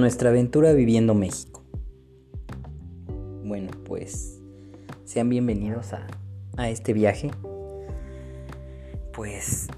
[0.00, 1.62] Nuestra aventura viviendo México.
[3.44, 4.40] Bueno, pues
[5.04, 6.06] sean bienvenidos a,
[6.56, 7.30] a este viaje.
[9.12, 9.68] Pues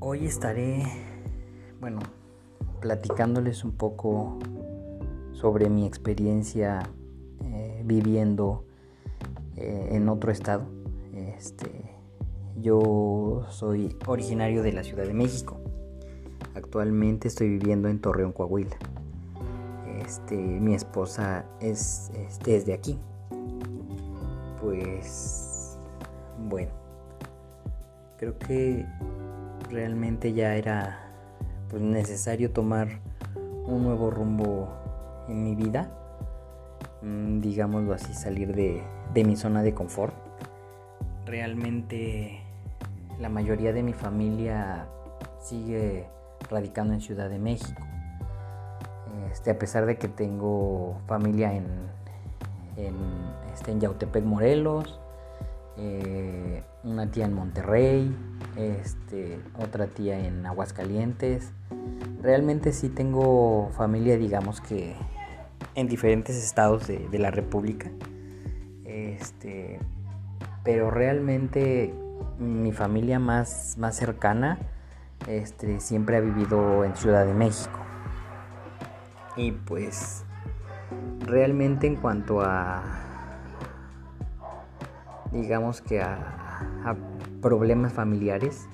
[0.00, 0.82] hoy estaré,
[1.78, 1.98] bueno,
[2.80, 4.38] platicándoles un poco
[5.32, 6.88] sobre mi experiencia
[7.44, 8.64] eh, viviendo
[9.56, 10.64] eh, en otro estado.
[11.12, 11.68] Este,
[12.56, 15.61] yo soy originario de la Ciudad de México.
[16.54, 18.76] Actualmente estoy viviendo en Torreón, Coahuila.
[20.04, 22.98] Este, mi esposa es, este, de aquí.
[24.60, 25.78] Pues
[26.48, 26.70] bueno,
[28.18, 28.86] creo que
[29.70, 31.10] realmente ya era
[31.70, 33.00] pues, necesario tomar
[33.66, 34.68] un nuevo rumbo
[35.28, 35.90] en mi vida.
[37.00, 38.82] Mm, digámoslo así, salir de,
[39.14, 40.14] de mi zona de confort.
[41.24, 42.40] Realmente
[43.18, 44.86] la mayoría de mi familia
[45.40, 46.06] sigue
[46.52, 47.82] radicando en Ciudad de México.
[49.30, 51.66] Este, a pesar de que tengo familia en,
[52.76, 52.94] en,
[53.52, 55.00] este, en Yautepec, Morelos,
[55.78, 58.14] eh, una tía en Monterrey,
[58.56, 61.52] este, otra tía en Aguascalientes.
[62.20, 64.94] Realmente sí tengo familia, digamos que
[65.74, 67.90] en diferentes estados de, de la República.
[68.84, 69.80] Este,
[70.62, 71.94] pero realmente
[72.38, 74.58] mi familia más, más cercana
[75.26, 77.78] este, siempre ha vivido en Ciudad de México.
[79.36, 80.24] Y pues
[81.20, 82.82] realmente en cuanto a,
[85.30, 86.18] digamos que a,
[87.40, 88.68] problemas familiares,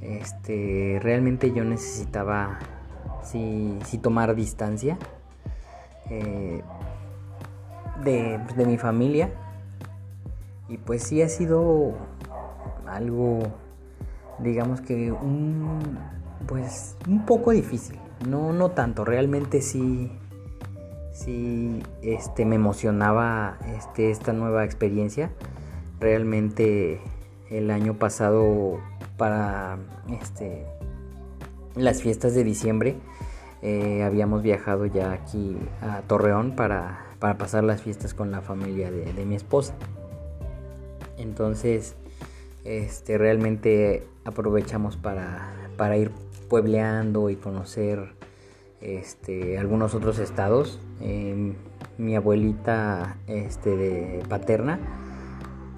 [0.00, 2.58] este, realmente yo necesitaba
[3.22, 4.98] sí, tomar distancia
[6.10, 6.62] eh,
[8.02, 9.30] de, de mi familia.
[10.68, 11.92] Y pues sí ha sido
[12.86, 13.42] algo
[14.42, 15.98] digamos que un
[16.46, 17.98] pues un poco difícil.
[18.28, 20.10] No no tanto realmente sí
[21.12, 25.30] sí este me emocionaba este esta nueva experiencia.
[26.00, 27.00] Realmente
[27.50, 28.80] el año pasado
[29.16, 29.78] para
[30.20, 30.66] este
[31.74, 32.96] las fiestas de diciembre
[33.62, 38.90] eh, habíamos viajado ya aquí a Torreón para, para pasar las fiestas con la familia
[38.90, 39.74] de, de mi esposa.
[41.16, 41.94] Entonces
[42.64, 46.10] este, realmente aprovechamos para, para ir
[46.48, 48.14] puebleando y conocer
[48.80, 50.80] este, algunos otros estados.
[51.00, 51.54] Em,
[51.98, 54.78] mi abuelita este, de paterna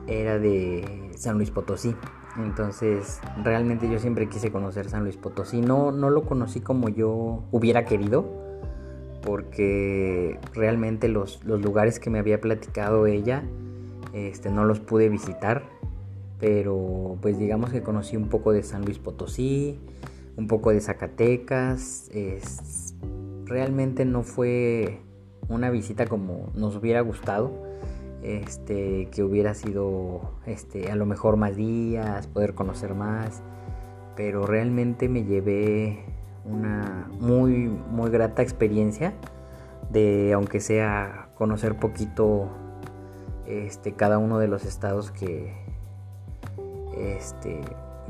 [0.07, 1.95] era de San Luis Potosí.
[2.37, 5.61] Entonces, realmente yo siempre quise conocer San Luis Potosí.
[5.61, 8.25] No, no lo conocí como yo hubiera querido,
[9.23, 13.45] porque realmente los, los lugares que me había platicado ella,
[14.13, 15.65] este, no los pude visitar
[16.39, 19.79] pero pues digamos que conocí un poco de San Luis Potosí,
[20.37, 22.11] un poco de Zacatecas,
[23.45, 25.01] realmente no fue
[25.49, 27.53] una visita como nos hubiera gustado,
[28.23, 33.43] este, que hubiera sido este, a lo mejor más días, poder conocer más,
[34.17, 36.05] pero realmente me llevé
[36.45, 39.15] una muy, muy grata experiencia
[39.91, 42.49] de, aunque sea conocer poquito
[43.47, 45.64] este, cada uno de los estados que,
[46.99, 47.61] este,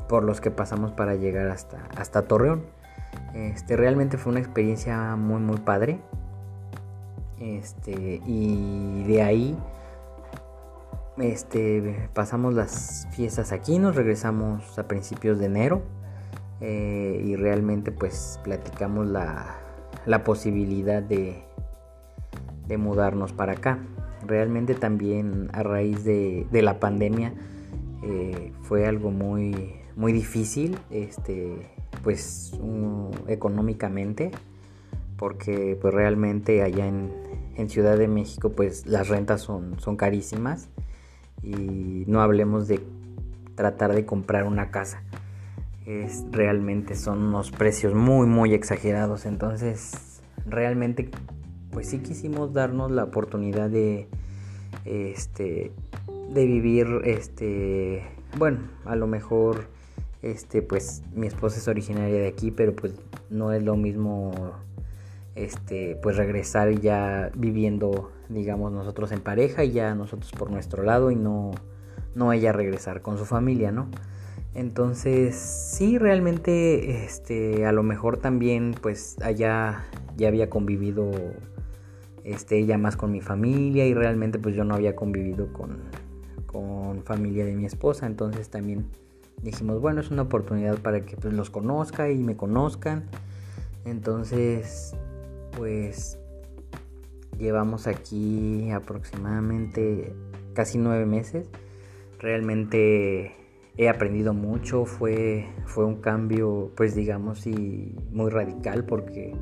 [0.08, 2.62] por los que pasamos para llegar hasta, hasta Torreón.
[3.34, 6.00] Este, realmente fue una experiencia muy muy padre.
[7.40, 9.56] Este, y de ahí
[11.18, 15.82] este, pasamos las fiestas aquí, nos regresamos a principios de enero
[16.60, 19.56] eh, y realmente pues platicamos la,
[20.06, 21.44] la posibilidad de,
[22.66, 23.78] de mudarnos para acá.
[24.26, 27.34] Realmente también a raíz de, de la pandemia
[28.06, 31.70] eh, fue algo muy, muy difícil, este,
[32.02, 32.52] pues
[33.28, 34.30] económicamente,
[35.16, 37.24] porque pues realmente allá en,
[37.68, 40.68] Ciudad de México pues las rentas son, son carísimas
[41.42, 42.80] y no hablemos de
[43.54, 45.02] tratar de comprar una casa.
[45.86, 51.10] Es, realmente son unos precios muy muy exagerados entonces realmente
[51.70, 54.08] pues sí quisimos darnos la oportunidad de
[54.84, 55.72] este
[56.32, 58.02] de vivir este
[58.38, 59.66] bueno a lo mejor
[60.22, 62.94] este pues mi esposa es originaria de aquí pero pues
[63.30, 64.32] no es lo mismo
[65.34, 71.10] este pues regresar ya viviendo digamos nosotros en pareja y ya nosotros por nuestro lado
[71.10, 71.50] y no
[72.14, 73.88] no ella regresar con su familia no
[74.54, 79.84] entonces sí realmente este a lo mejor también pues allá
[80.16, 81.10] ya había convivido
[82.22, 85.78] este ella más con mi familia y realmente pues yo no había convivido con
[86.54, 88.86] con familia de mi esposa, entonces también
[89.42, 93.04] dijimos, bueno, es una oportunidad para que pues, los conozca y me conozcan.
[93.84, 94.94] Entonces,
[95.56, 96.16] pues
[97.38, 100.14] llevamos aquí aproximadamente
[100.54, 101.48] casi nueve meses.
[102.20, 103.34] Realmente
[103.76, 109.34] he aprendido mucho, fue, fue un cambio, pues digamos, y muy radical porque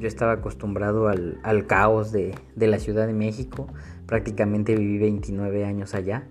[0.00, 3.66] yo estaba acostumbrado al, caos de, la Ciudad de México,
[4.06, 6.26] prácticamente viví 29 años allá,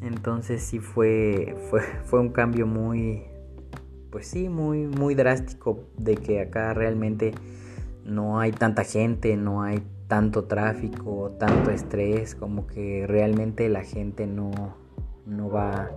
[0.00, 3.24] entonces sí fue, fue, fue un cambio muy,
[4.10, 7.32] pues sí, muy, muy drástico de que acá realmente
[8.04, 14.26] no hay tanta gente, no hay tanto tráfico, tanto estrés, como que realmente la gente
[14.26, 14.52] no,
[15.26, 15.90] no va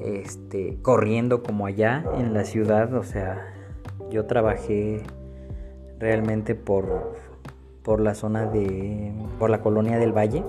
[0.00, 2.94] este, corriendo como allá en la ciudad.
[2.94, 3.54] O sea,
[4.10, 5.02] yo trabajé
[5.98, 7.14] realmente por,
[7.82, 10.42] por la zona de, por la colonia del Valle.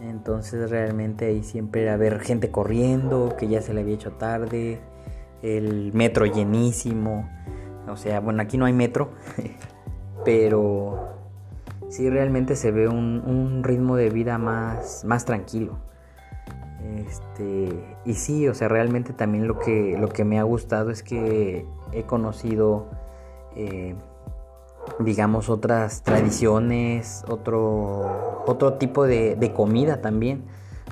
[0.00, 4.80] Entonces realmente ahí siempre era ver gente corriendo, que ya se le había hecho tarde,
[5.42, 7.28] el metro llenísimo.
[7.88, 9.10] O sea, bueno, aquí no hay metro,
[10.24, 11.08] pero
[11.88, 15.78] sí realmente se ve un, ritmo de vida más, más tranquilo.
[17.06, 17.68] Este,
[18.04, 21.66] y sí, o sea, realmente también lo que, lo que me ha gustado es que
[21.92, 22.86] he conocido,
[23.56, 23.94] eh,
[24.98, 30.44] digamos, otras tradiciones, otro, otro tipo de, comida también,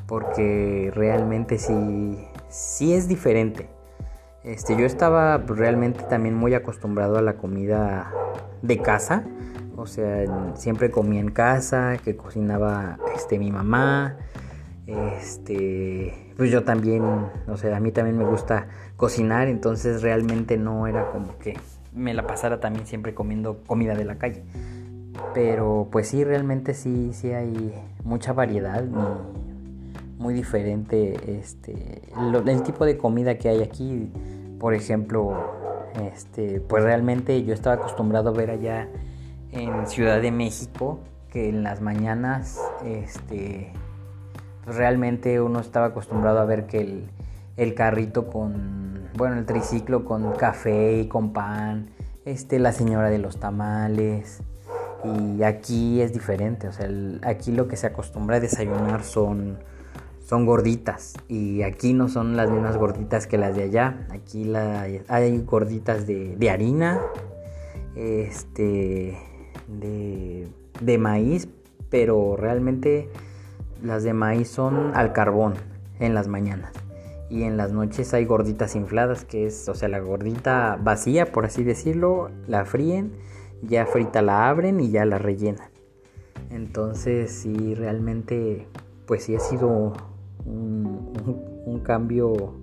[0.06, 3.68] porque realmente sí, sí es diferente.
[4.44, 8.12] Este, yo estaba realmente también muy acostumbrado a la comida
[8.62, 9.24] de casa,
[9.76, 14.16] o sea, siempre comía en casa, que cocinaba este, mi mamá,
[14.86, 17.02] este, pues yo también,
[17.48, 21.56] o sea, a mí también me gusta cocinar, entonces realmente no era como que
[21.96, 24.44] me la pasara también siempre comiendo comida de la calle.
[25.34, 28.84] Pero pues sí, realmente sí, sí hay mucha variedad,
[30.18, 32.02] muy, diferente este,
[32.46, 34.10] el tipo de comida que hay aquí.
[34.58, 35.34] Por ejemplo,
[36.12, 38.88] este, pues realmente yo estaba acostumbrado a ver allá
[39.52, 41.00] en Ciudad de México
[41.30, 43.72] que en las mañanas, este,
[44.66, 47.04] realmente uno estaba acostumbrado a ver que
[47.56, 51.90] el, carrito con, bueno, el triciclo con café y con pan,
[52.24, 54.42] este, la señora de los tamales.
[55.04, 56.88] Y aquí es diferente, o sea,
[57.22, 59.58] aquí lo que se acostumbra a desayunar son,
[60.24, 61.14] son gorditas.
[61.28, 64.06] Y aquí no son las mismas gorditas que las de allá.
[64.10, 67.00] Aquí la, hay gorditas de, de harina,
[67.94, 69.16] este,
[69.68, 70.48] de,
[70.80, 71.48] de maíz,
[71.88, 73.08] pero realmente
[73.82, 75.54] las de maíz son al carbón
[76.00, 76.72] en las mañanas.
[77.28, 81.44] Y en las noches hay gorditas infladas, que es, o sea, la gordita vacía, por
[81.44, 83.12] así decirlo, la fríen,
[83.62, 85.68] ya frita la abren y ya la rellenan.
[86.50, 88.68] Entonces, sí, realmente,
[89.06, 89.92] pues sí ha sido
[90.44, 92.54] un, cambio,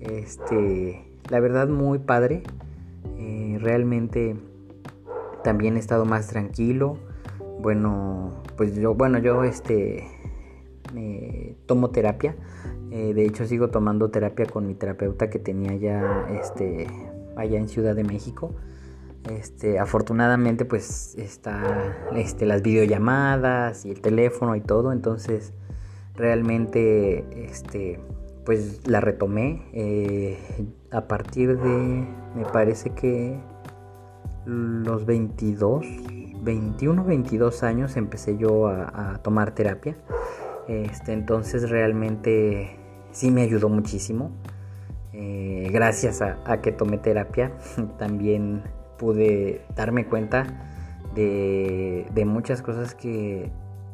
[0.00, 2.42] este, la verdad, muy padre.
[3.18, 4.36] Eh, realmente
[5.44, 6.98] también he estado más tranquilo.
[7.60, 10.06] Bueno, pues yo, bueno, yo, este,
[11.66, 12.36] tomo terapia.
[12.90, 16.86] Eh, de hecho, sigo tomando terapia con mi terapeuta que tenía ya este,
[17.36, 18.54] allá en Ciudad de México.
[19.30, 24.92] Este, afortunadamente, pues está este, las videollamadas y el teléfono y todo.
[24.92, 25.52] Entonces,
[26.14, 27.98] realmente, este,
[28.44, 29.68] pues la retomé.
[29.72, 30.38] Eh,
[30.92, 33.40] a partir de, me parece que
[34.44, 35.84] los 22,
[36.40, 39.96] 21, 22 años empecé yo a tomar terapia.
[40.68, 42.76] Este, entonces realmente
[43.12, 44.30] sí me ayudó muchísimo.
[45.12, 47.52] Eh, gracias a, que tomé terapia
[47.98, 48.62] también
[48.98, 50.46] pude darme cuenta
[51.14, 53.50] de, muchas cosas que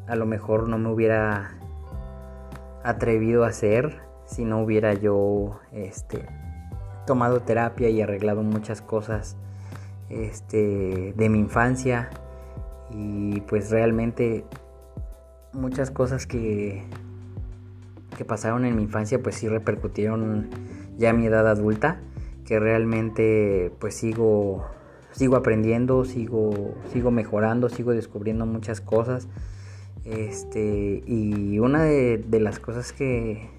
[0.07, 1.51] a lo mejor no me hubiera
[2.83, 6.25] atrevido a hacer si no hubiera yo este,
[7.05, 9.37] tomado terapia y arreglado muchas cosas
[10.09, 12.09] este, de mi infancia
[12.91, 14.43] y pues realmente
[15.53, 16.83] muchas cosas que,
[18.17, 20.49] que pasaron en mi infancia pues sí repercutieron
[20.97, 21.99] ya a mi edad adulta,
[22.45, 24.65] que realmente pues sigo,
[25.11, 29.27] sigo aprendiendo, sigo, sigo mejorando, sigo descubriendo muchas cosas.
[30.05, 33.49] Este, y una de, las cosas que,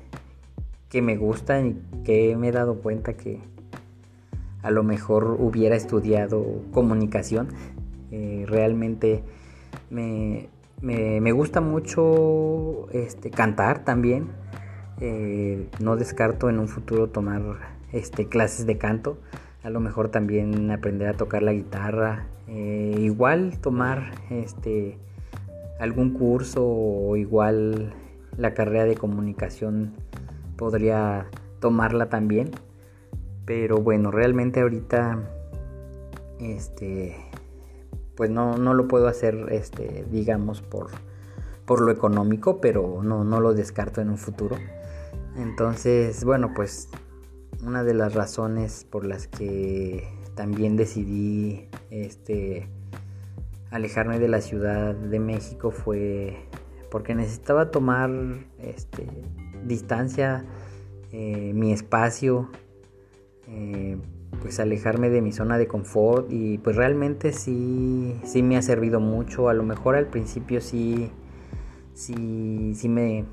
[0.90, 3.40] que me gustan y que me he dado cuenta que
[4.62, 7.48] a lo mejor hubiera estudiado comunicación,
[8.10, 9.22] eh, realmente
[10.84, 14.28] me, gusta mucho este, cantar también.
[15.00, 17.42] Eh, no descarto en un futuro tomar
[17.92, 19.18] este, clases de canto.
[19.62, 22.26] A lo mejor también aprender a tocar la guitarra.
[22.48, 24.98] Eh, igual tomar este,
[25.80, 27.94] algún curso o igual
[28.36, 29.94] la carrera de comunicación
[30.56, 31.26] podría
[31.60, 32.50] tomarla también.
[33.46, 35.18] Pero bueno, realmente ahorita
[36.40, 37.16] este,
[38.16, 40.88] pues no, no lo puedo hacer, este, digamos, por,
[41.66, 44.56] por lo económico, pero no, no lo descarto en un futuro.
[45.36, 46.88] Entonces, bueno, pues
[47.64, 52.68] una de las razones por las que también decidí este
[53.70, 56.36] alejarme de la ciudad de México fue
[56.90, 58.10] porque necesitaba tomar
[58.58, 59.08] este,
[59.64, 60.44] distancia,
[61.10, 62.50] eh, mi espacio,
[63.48, 63.96] eh,
[64.44, 69.00] pues alejarme de mi zona de confort y pues realmente sí, sí me ha servido
[69.00, 69.48] mucho.
[69.48, 71.10] A lo mejor al principio sí,
[71.94, 73.24] sí, sí me,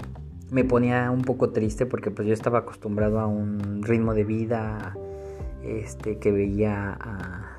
[0.51, 4.95] me ponía un poco triste porque pues yo estaba acostumbrado a un ritmo de vida
[5.63, 7.57] este que veía a,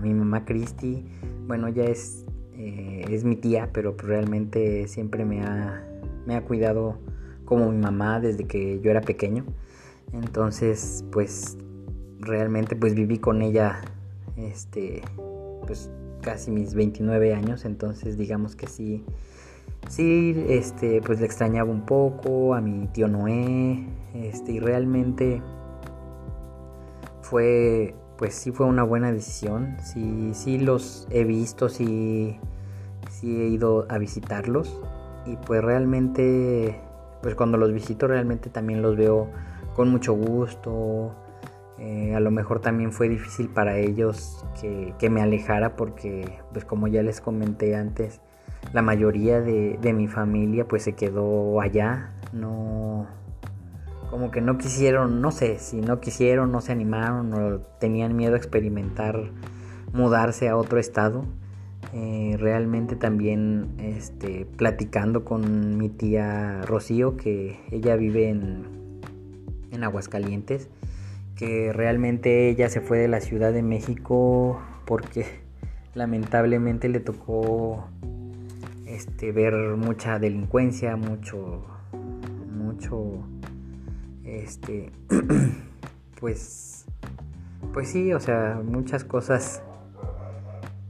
[0.00, 1.02] mi mamá Cristi
[1.46, 5.82] bueno ya es eh, es mi tía pero pues realmente siempre me ha
[6.26, 6.98] me ha cuidado
[7.46, 9.46] como mi mamá desde que yo era pequeño
[10.12, 11.56] entonces pues
[12.20, 13.80] realmente pues viví con ella
[14.36, 15.02] este
[15.66, 15.90] pues
[16.22, 19.04] casi mis 29 años entonces digamos que sí
[19.88, 25.42] sí este pues le extrañaba un poco a mi tío Noé este y realmente
[27.22, 32.38] fue pues sí fue una buena decisión sí sí los he visto sí
[33.10, 34.80] sí he ido a visitarlos
[35.26, 36.80] y pues realmente
[37.22, 39.28] pues cuando los visito realmente también los veo
[39.74, 41.14] con mucho gusto
[41.78, 46.86] eh, a lo mejor también fue difícil para ellos que, me alejara porque, pues como
[46.86, 48.20] ya les comenté antes,
[48.72, 52.12] la mayoría de, mi familia pues se quedó allá.
[52.32, 53.06] No,
[54.10, 58.34] como que no quisieron, no sé, si no quisieron, no se animaron o tenían miedo
[58.34, 59.30] a experimentar
[59.92, 61.24] mudarse a otro estado.
[61.92, 68.64] Eh, realmente también este, platicando con mi tía Rocío, que ella vive en,
[69.70, 70.70] en Aguascalientes,
[71.36, 75.26] que realmente ella se fue de la Ciudad de México porque
[75.94, 77.88] lamentablemente le tocó
[78.86, 81.64] este ver mucha delincuencia, mucho
[82.52, 83.24] mucho
[84.24, 84.90] este
[86.20, 86.86] pues
[87.72, 89.62] pues sí, o sea, muchas cosas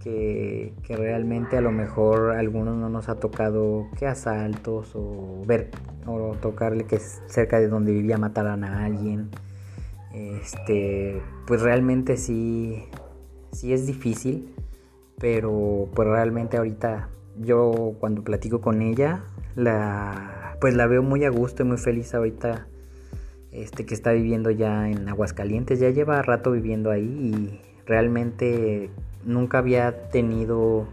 [0.02, 5.42] que, que, realmente a lo mejor a algunos no nos ha tocado que asaltos o
[5.46, 5.70] ver
[6.06, 9.30] o tocarle que cerca de donde vivía mataran a alguien
[10.14, 12.84] este, pues realmente sí,
[13.52, 14.54] sí es difícil,
[15.18, 17.08] pero pues realmente ahorita
[17.40, 19.24] yo cuando platico con ella,
[19.56, 22.66] la, pues la veo muy a gusto y muy feliz ahorita
[23.50, 28.90] este, que está viviendo ya en Aguascalientes, ya lleva rato viviendo ahí y realmente
[29.24, 30.86] nunca había tenido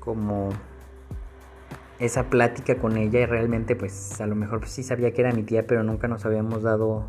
[0.00, 0.50] como
[1.98, 5.42] esa plática con ella y realmente pues a lo mejor sí sabía que era mi
[5.42, 7.06] tía, pero nunca nos habíamos dado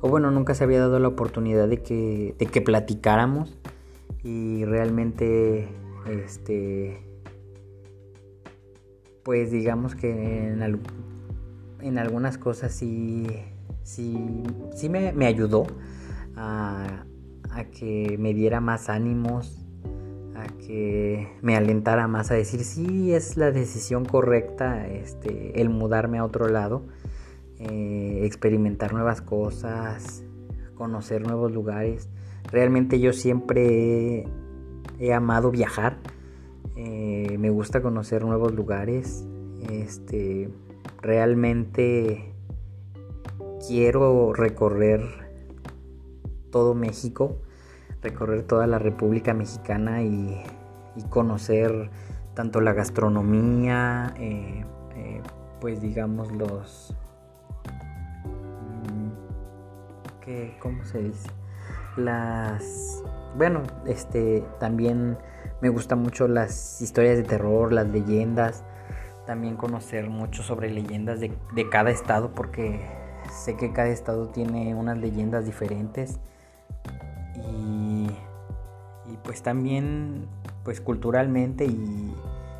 [0.00, 3.56] o bueno, nunca se había dado la oportunidad de que, de que platicáramos.
[4.22, 5.68] Y realmente,
[6.08, 7.00] este,
[9.22, 10.48] pues digamos que
[11.80, 13.26] en, algunas cosas sí,
[13.82, 14.42] sí,
[14.74, 15.66] sí me, me ayudó
[16.34, 17.04] a,
[17.50, 19.66] a que me diera más ánimos,
[20.34, 26.18] a que me alentara más a decir sí es la decisión correcta este el mudarme
[26.18, 26.82] a otro lado
[27.58, 30.22] eh, experimentar nuevas cosas,
[30.74, 32.10] conocer nuevos lugares.
[32.50, 34.26] Realmente yo siempre
[34.98, 35.96] he, amado viajar.
[36.76, 39.24] Eh, me gusta conocer nuevos lugares.
[39.70, 40.50] Este,
[41.00, 42.34] realmente
[43.66, 45.00] quiero recorrer
[46.50, 47.38] todo México,
[48.02, 50.42] recorrer toda la República Mexicana y,
[51.10, 51.90] conocer
[52.34, 54.64] tanto la gastronomía, eh,
[55.60, 56.96] pues digamos los
[60.60, 61.28] ¿cómo se dice?
[61.96, 63.02] Las,
[63.36, 65.16] bueno, este, también
[65.60, 68.64] me gustan mucho las historias de terror, las leyendas,
[69.26, 71.30] también conocer mucho sobre leyendas de,
[71.70, 72.80] cada estado, porque
[73.32, 76.18] sé que cada estado tiene unas leyendas diferentes
[77.34, 78.06] y,
[79.10, 80.26] y pues también,
[80.64, 82.14] pues culturalmente y,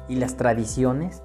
[0.08, 1.23] y las tradiciones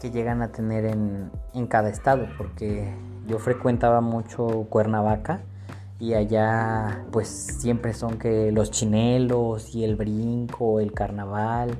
[0.00, 2.90] que llegan a tener en, en, cada estado, porque
[3.26, 5.42] yo frecuentaba mucho Cuernavaca
[6.00, 11.76] y allá pues siempre son que los chinelos y el brinco, el carnaval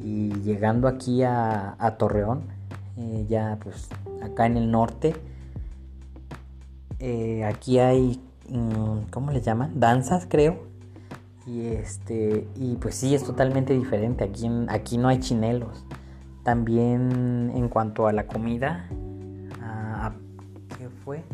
[0.00, 2.44] y llegando aquí a, Torreón,
[2.96, 3.88] eh, ya pues
[4.22, 5.14] acá en el norte,
[7.00, 9.78] eh, aquí hay, mm, ¿cómo le llaman?
[9.78, 10.70] Danzas creo.
[11.44, 14.22] Y este, y pues sí, es totalmente diferente.
[14.22, 15.84] Aquí, aquí no hay chinelos.
[16.44, 18.88] También en cuanto a la comida,
[20.78, 21.24] ¿qué fue?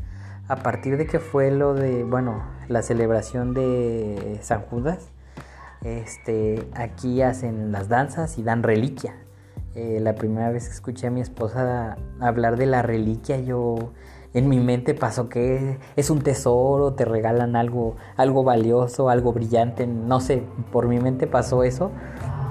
[0.49, 5.11] A partir de que fue lo de, bueno, la celebración de San Judas,
[5.83, 9.15] este, aquí hacen las danzas y dan reliquia.
[9.75, 13.93] Eh, la primera vez que escuché a mi esposa hablar de la reliquia, yo
[14.35, 19.87] en mi mente pasó que es un tesoro, te regalan algo, algo valioso, algo brillante,
[19.87, 21.93] no sé, por mi mente pasó eso,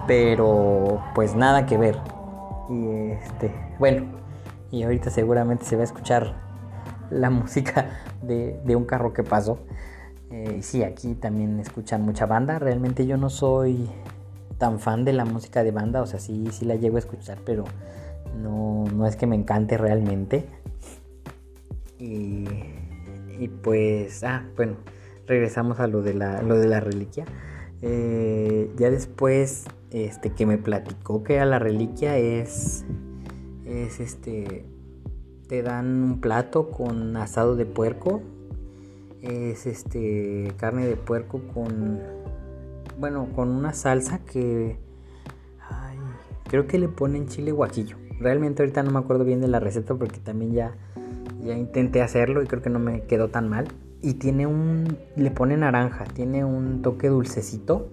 [0.05, 1.97] pero pues nada que ver.
[2.69, 4.05] Y este, bueno,
[4.71, 6.46] y ahorita seguramente se va a escuchar
[7.09, 7.89] la música
[8.21, 9.59] de, de un carro que pasó.
[10.29, 12.59] Eh, sí, aquí también escuchan mucha banda.
[12.59, 13.89] Realmente yo no soy
[14.57, 17.37] tan fan de la música de banda, o sea, sí, sí la llego a escuchar,
[17.45, 17.63] pero
[18.41, 20.45] no, no es que me encante realmente.
[21.99, 22.45] Y,
[23.39, 24.75] y, pues, ah, bueno,
[25.25, 27.25] regresamos a lo de la, lo de la reliquia.
[27.81, 32.85] Eh, ya después, este, que me platicó que a la reliquia es,
[33.65, 34.65] es este,
[35.47, 38.21] te dan un plato con asado de puerco,
[39.21, 41.99] es este, carne de puerco con
[42.99, 44.77] bueno, con una salsa que
[46.47, 47.97] creo que le ponen chile guajillo.
[48.19, 50.75] Realmente ahorita no me acuerdo bien de la receta porque también ya,
[51.43, 53.67] ya intenté hacerlo y creo que no me quedó tan mal.
[54.01, 57.89] Y tiene un, le pone naranja, tiene un toque dulcecito.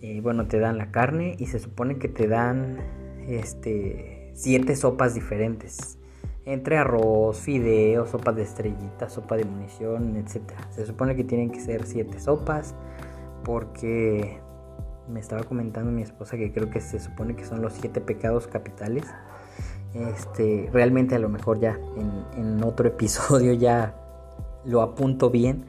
[0.00, 2.78] Y bueno, te dan la carne y se supone que te dan
[3.26, 5.98] este siete sopas diferentes.
[6.46, 10.52] Entre arroz, fideos, sopa de estrellitas, sopa de munición, etc.
[10.70, 12.74] Se supone que tienen que ser siete sopas
[13.44, 14.40] porque
[15.08, 18.46] me estaba comentando mi esposa que creo que se supone que son los siete pecados
[18.46, 19.04] capitales.
[19.94, 21.78] Este, realmente a lo mejor ya
[22.36, 23.94] en, otro episodio ya
[24.64, 25.64] lo apunto bien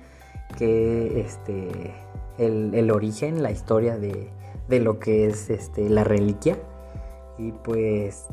[0.58, 1.94] que este
[2.38, 4.30] el, origen, la historia de,
[4.68, 6.58] de, lo que es este, la reliquia.
[7.38, 8.28] Y pues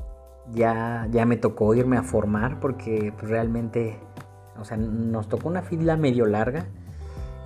[0.53, 3.99] ya, ya me tocó irme a formar porque pues, realmente,
[4.59, 6.67] o sea, nos tocó una fila medio larga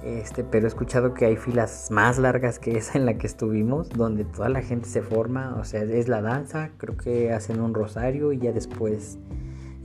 [0.03, 3.88] este, pero he escuchado que hay filas más largas que esa en la que estuvimos,
[3.88, 7.73] donde toda la gente se forma, o sea, es la danza, creo que hacen un
[7.73, 9.19] rosario y ya después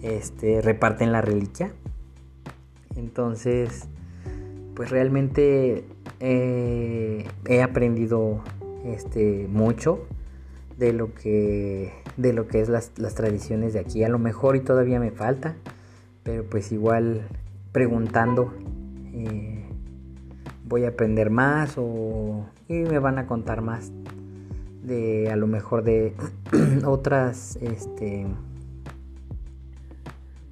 [0.01, 1.71] este, reparten la reliquia.
[2.95, 3.87] Entonces,
[4.75, 5.85] pues realmente
[6.19, 8.41] eh, he aprendido
[8.85, 10.07] este, mucho
[10.77, 14.03] de lo que, de lo que es las, las tradiciones de aquí.
[14.03, 15.55] A lo mejor y todavía me falta,
[16.23, 17.27] pero pues igual
[17.71, 18.53] preguntando.
[19.13, 19.65] Eh,
[20.67, 23.91] voy a aprender más o y me van a contar más
[24.83, 26.13] de a lo mejor de
[26.85, 28.25] otras este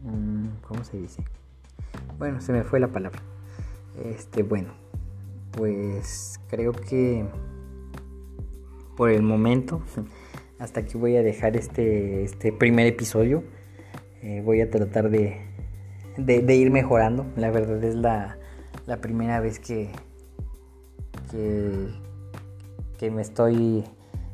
[0.03, 1.23] mm, ¿cómo se dice?
[2.17, 3.19] Bueno, se me fue la palabra.
[4.03, 4.69] Este, bueno,
[5.51, 7.25] pues creo que
[8.95, 9.81] por el momento
[10.59, 13.43] hasta aquí voy a dejar este, este primer episodio.
[14.21, 15.37] Eh, voy a tratar de,
[16.17, 17.25] de ir mejorando.
[17.35, 18.37] La verdad es la,
[18.85, 19.89] la primera vez que,
[22.99, 23.83] que, me estoy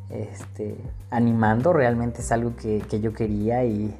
[0.09, 0.75] este,
[1.09, 1.73] animando.
[1.73, 3.95] Realmente es algo que, yo quería y,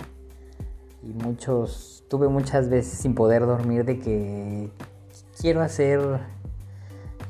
[1.04, 4.70] y, muchos, tuve muchas veces sin poder dormir de que
[5.40, 6.00] quiero hacer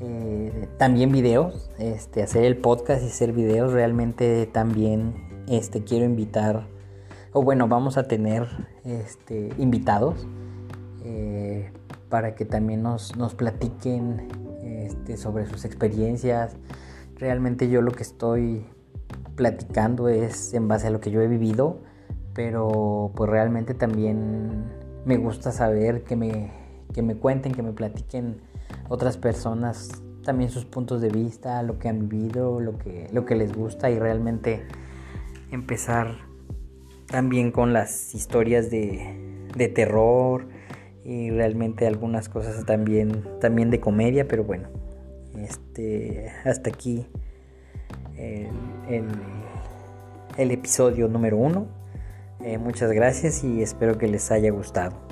[0.02, 3.72] eh, también videos, este, hacer el podcast y hacer videos.
[3.72, 6.68] Realmente también este, quiero invitar,
[7.34, 8.48] o bueno, vamos a tener
[8.84, 10.28] este, invitados.
[11.04, 11.72] Eh,
[12.12, 14.28] para que también nos, platiquen
[14.62, 16.58] este, sobre sus experiencias.
[17.16, 18.66] Realmente yo lo que estoy
[19.36, 21.80] platicando es en base a lo que yo he vivido,
[22.34, 24.66] pero pues realmente también
[25.06, 26.52] me gusta saber que me,
[26.94, 28.42] que me cuenten, que me platiquen
[28.91, 29.89] otras personas
[30.23, 33.89] también sus puntos de vista, lo que han vivido, lo que, lo que les gusta
[33.89, 34.63] y realmente
[35.51, 36.17] empezar
[37.08, 40.45] también con las historias de, de terror,
[41.04, 44.69] y realmente algunas cosas también, también de comedia, pero bueno,
[45.38, 47.08] este, hasta aquí
[48.17, 48.49] el,
[50.38, 51.67] el, episodio número uno.
[52.43, 55.11] Eh, muchas gracias y espero que les haya gustado.